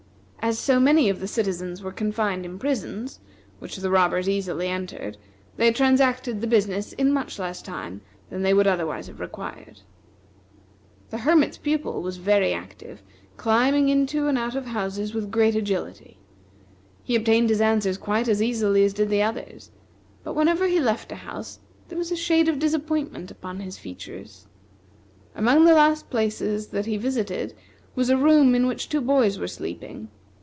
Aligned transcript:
As 0.43 0.57
so 0.57 0.79
many 0.79 1.07
of 1.07 1.19
the 1.19 1.27
citizens 1.27 1.83
were 1.83 1.91
confined 1.91 2.45
in 2.45 2.57
prisons, 2.57 3.19
which 3.59 3.77
the 3.77 3.91
robbers 3.91 4.27
easily 4.27 4.67
entered, 4.67 5.17
they 5.55 5.71
transacted 5.71 6.41
the 6.41 6.47
business 6.47 6.93
in 6.93 7.13
much 7.13 7.37
less 7.37 7.61
time 7.61 8.01
than 8.31 8.41
they 8.41 8.51
would 8.53 8.65
otherwise 8.65 9.05
have 9.05 9.19
required. 9.19 9.81
The 11.11 11.19
Hermit's 11.19 11.59
Pupil 11.59 12.01
was 12.01 12.17
very 12.17 12.53
active, 12.53 13.03
climbing 13.37 13.89
into 13.89 14.25
and 14.27 14.35
out 14.35 14.55
of 14.55 14.65
houses 14.65 15.13
with 15.13 15.29
great 15.29 15.55
agility. 15.55 16.17
He 17.03 17.15
obtained 17.15 17.49
his 17.51 17.61
answers 17.61 17.99
quite 17.99 18.27
as 18.27 18.41
easily 18.41 18.83
as 18.83 18.95
did 18.95 19.09
the 19.11 19.21
others, 19.21 19.69
but 20.23 20.33
whenever 20.33 20.65
he 20.65 20.79
left 20.79 21.11
a 21.11 21.15
house 21.17 21.59
there 21.87 21.99
was 21.99 22.11
a 22.11 22.15
shade 22.15 22.49
of 22.49 22.57
disappointment 22.57 23.29
upon 23.29 23.59
his 23.59 23.77
features. 23.77 24.47
Among 25.35 25.65
the 25.65 25.75
last 25.75 26.09
places 26.09 26.67
that 26.69 26.87
he 26.87 26.97
visited 26.97 27.53
was 27.93 28.09
a 28.09 28.17
room 28.17 28.55
in 28.55 28.65
which 28.65 28.89
two 28.89 29.01
boys 29.01 29.37
were 29.37 29.47
sleeping. 29.47 30.09